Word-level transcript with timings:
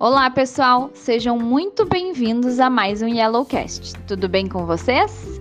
Olá, 0.00 0.30
pessoal! 0.30 0.90
Sejam 0.94 1.36
muito 1.36 1.84
bem-vindos 1.84 2.60
a 2.60 2.70
mais 2.70 3.02
um 3.02 3.08
Yellowcast. 3.08 3.94
Tudo 4.06 4.28
bem 4.28 4.46
com 4.46 4.64
vocês? 4.64 5.40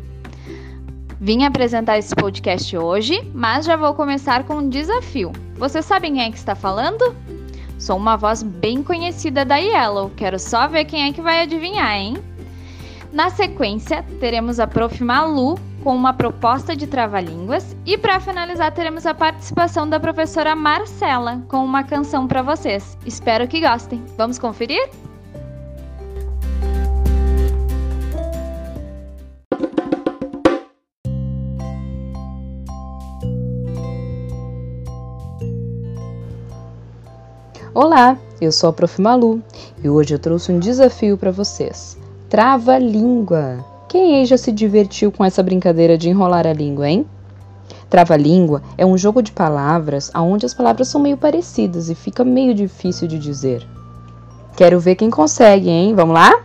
Vim 1.21 1.45
apresentar 1.45 1.99
esse 1.99 2.15
podcast 2.15 2.75
hoje, 2.75 3.21
mas 3.35 3.67
já 3.67 3.75
vou 3.75 3.93
começar 3.93 4.45
com 4.45 4.55
um 4.55 4.67
desafio. 4.67 5.31
Vocês 5.57 5.85
sabem 5.85 6.15
quem 6.15 6.23
é 6.23 6.31
que 6.31 6.37
está 6.37 6.55
falando? 6.55 7.15
Sou 7.77 7.97
uma 7.97 8.17
voz 8.17 8.41
bem 8.41 8.81
conhecida 8.81 9.45
da 9.45 9.57
Yellow. 9.57 10.09
Quero 10.17 10.39
só 10.39 10.67
ver 10.67 10.85
quem 10.85 11.03
é 11.03 11.13
que 11.13 11.21
vai 11.21 11.43
adivinhar, 11.43 11.95
hein? 11.95 12.17
Na 13.13 13.29
sequência, 13.29 14.03
teremos 14.19 14.59
a 14.59 14.65
Prof. 14.65 15.03
Malu 15.03 15.59
com 15.87 15.95
uma 15.95 16.11
proposta 16.11 16.75
de 16.75 16.85
trava-línguas 16.85 17.73
e 17.85 17.97
para 17.97 18.19
finalizar 18.19 18.73
teremos 18.73 19.05
a 19.05 19.13
participação 19.13 19.87
da 19.87 19.97
professora 19.97 20.53
Marcela 20.53 21.41
com 21.47 21.63
uma 21.63 21.81
canção 21.81 22.27
para 22.27 22.41
vocês. 22.41 22.97
Espero 23.05 23.47
que 23.47 23.61
gostem. 23.61 24.03
Vamos 24.17 24.37
conferir? 24.37 24.89
Olá, 37.73 38.17
eu 38.41 38.51
sou 38.51 38.71
a 38.71 38.73
Prof. 38.73 39.01
Malu 39.01 39.41
e 39.81 39.87
hoje 39.89 40.15
eu 40.15 40.19
trouxe 40.19 40.51
um 40.51 40.59
desafio 40.59 41.17
para 41.17 41.31
vocês. 41.31 41.97
Trava-língua! 42.27 43.76
Quem 43.87 44.17
aí 44.17 44.25
já 44.25 44.37
se 44.37 44.51
divertiu 44.51 45.11
com 45.11 45.23
essa 45.23 45.41
brincadeira 45.41 45.97
de 45.97 46.09
enrolar 46.09 46.45
a 46.45 46.51
língua, 46.51 46.89
hein? 46.89 47.05
Trava-língua 47.89 48.61
é 48.77 48.85
um 48.85 48.97
jogo 48.97 49.21
de 49.21 49.31
palavras 49.31 50.11
onde 50.13 50.45
as 50.45 50.53
palavras 50.53 50.89
são 50.89 50.99
meio 50.99 51.15
parecidas 51.15 51.89
e 51.89 51.95
fica 51.95 52.25
meio 52.25 52.53
difícil 52.53 53.07
de 53.07 53.17
dizer. 53.17 53.65
Quero 54.57 54.79
ver 54.79 54.95
quem 54.95 55.09
consegue, 55.09 55.69
hein? 55.69 55.95
Vamos 55.95 56.15
lá? 56.15 56.43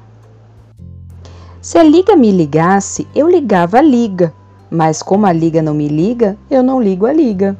Se 1.60 1.78
a 1.78 1.82
liga 1.82 2.14
me 2.14 2.30
ligasse, 2.30 3.08
eu 3.14 3.28
ligava 3.28 3.78
a 3.78 3.82
liga, 3.82 4.32
mas 4.70 5.02
como 5.02 5.26
a 5.26 5.32
liga 5.32 5.60
não 5.60 5.74
me 5.74 5.88
liga, 5.88 6.36
eu 6.48 6.62
não 6.62 6.80
ligo 6.80 7.06
a 7.06 7.12
liga. 7.12 7.56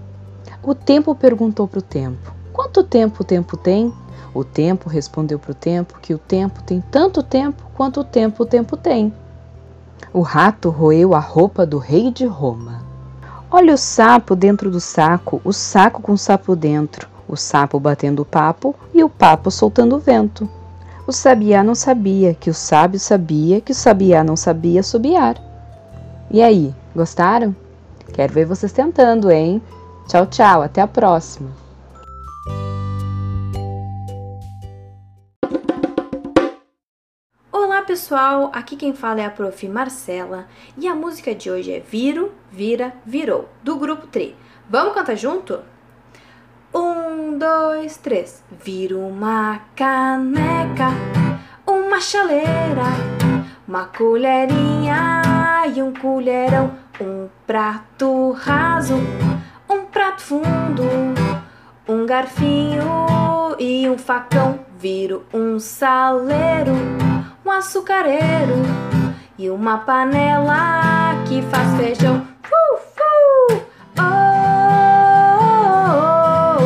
O 0.63 0.77
tempo 0.77 1.13
perguntou 1.15 1.67
para 1.67 1.81
o 1.81 1.83
tempo: 1.83 2.33
Quanto 2.53 2.85
tempo 2.85 3.23
o 3.23 3.25
tempo 3.25 3.57
tem? 3.57 3.93
O 4.33 4.45
tempo 4.45 4.89
respondeu 4.89 5.39
para 5.39 5.51
o 5.51 5.55
tempo 5.55 5.99
que 6.01 6.15
o 6.15 6.19
tempo 6.19 6.63
tem 6.63 6.81
tanto 6.91 7.23
tempo 7.23 7.65
quanto 7.75 8.01
o 8.01 8.05
tempo 8.05 8.45
o 8.45 8.47
tempo 8.47 8.77
tem. 8.77 9.13
O 10.13 10.21
rato 10.21 10.71
roeu 10.71 11.15
a 11.15 11.19
roupa 11.19 11.67
do 11.67 11.79
rei 11.79 12.11
de 12.11 12.27
Roma. 12.27 12.83
Olha 13.51 13.75
o 13.75 13.79
sapo 13.79 14.35
dentro 14.35 14.71
do 14.71 14.81
saco, 14.81 15.41
o 15.45 15.53
saco 15.53 16.01
com 16.01 16.13
o 16.13 16.19
sapo 16.19 16.57
dentro, 16.57 17.09
o 17.29 17.37
sapo 17.37 17.79
batendo 17.79 18.23
o 18.23 18.25
papo 18.25 18.75
e 18.95 19.05
o 19.05 19.09
papo 19.09 19.51
soltando 19.51 19.97
o 19.97 19.99
vento. 19.99 20.49
O 21.07 21.13
sabiá 21.13 21.63
não 21.63 21.75
sabia 21.75 22.35
que 22.35 22.49
o 22.49 22.55
sábio 22.55 22.99
sabia 22.99 23.61
que 23.61 23.73
o 23.73 23.75
sabiá 23.75 24.23
não 24.23 24.37
sabia 24.37 24.83
subiar. 24.83 25.37
E 26.31 26.41
aí, 26.41 26.75
gostaram? 26.95 27.55
Quero 28.13 28.33
ver 28.33 28.47
vocês 28.47 28.73
tentando, 28.73 29.31
hein? 29.31 29.61
Tchau, 30.07 30.27
tchau, 30.27 30.63
até 30.63 30.81
a 30.81 30.87
próxima! 30.87 31.62
Olá 37.83 37.89
pessoal, 37.89 38.51
aqui 38.55 38.77
quem 38.77 38.95
fala 38.95 39.23
é 39.23 39.27
a 39.27 39.31
Prof. 39.31 39.67
Marcela 39.67 40.47
e 40.79 40.87
a 40.87 40.95
música 40.95 41.35
de 41.35 41.51
hoje 41.51 41.73
é 41.73 41.81
Viro, 41.81 42.31
Vira, 42.49 42.95
Virou, 43.05 43.49
do 43.61 43.75
grupo 43.75 44.07
Tri. 44.07 44.37
Vamos 44.71 44.95
cantar 44.95 45.17
junto? 45.17 45.59
Um, 46.73 47.37
dois, 47.37 47.97
três. 47.97 48.45
Viro 48.53 49.01
uma 49.01 49.63
caneca, 49.75 50.91
uma 51.67 52.01
chaleira, 52.01 52.85
uma 53.67 53.87
colherinha 53.87 55.65
e 55.75 55.83
um 55.83 55.93
colherão, 55.93 56.79
um 57.01 57.29
prato 57.45 58.31
raso, 58.31 58.95
um 59.69 59.87
prato 59.87 60.23
fundo, 60.23 60.85
um 61.89 62.07
garfinho 62.07 63.57
e 63.59 63.89
um 63.89 63.99
facão. 63.99 64.61
Viro 64.79 65.27
um 65.35 65.59
saleiro 65.59 67.12
açucareiro 67.59 68.63
e 69.39 69.51
uma 69.51 69.79
panela 69.79 71.23
que 71.27 71.43
faz 71.43 71.77
feijão. 71.77 72.17
Uh, 72.17 72.79
oh, 73.99 74.01
oh, 74.01 74.05
oh, 76.59 76.63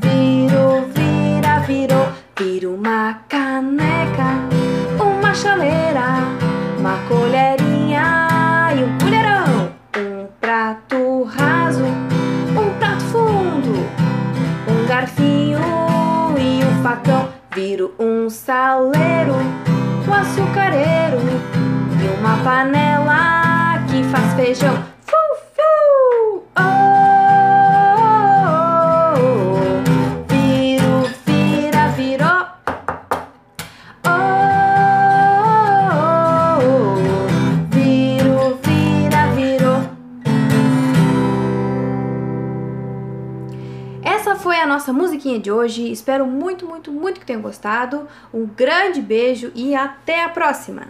viro, 0.00 0.86
vira, 0.94 1.60
virou. 1.66 2.08
Viro 2.38 2.74
uma 2.74 3.14
caneca, 3.28 4.48
uma 4.98 5.34
chaleira, 5.34 6.06
uma 6.78 6.96
colherinha 7.08 7.59
um 18.30 18.32
saleiro, 18.32 19.34
um 20.06 20.14
açucareiro 20.14 21.18
e 22.00 22.20
uma 22.20 22.36
panela 22.44 23.84
que 23.88 24.04
faz 24.04 24.34
feijão. 24.34 24.89
Nossa 44.80 44.92
musiquinha 44.94 45.38
de 45.38 45.52
hoje. 45.52 45.92
Espero 45.92 46.26
muito, 46.26 46.66
muito, 46.66 46.90
muito 46.90 47.20
que 47.20 47.26
tenham 47.26 47.42
gostado. 47.42 48.08
Um 48.32 48.46
grande 48.46 49.02
beijo 49.02 49.52
e 49.54 49.74
até 49.74 50.24
a 50.24 50.28
próxima! 50.30 50.88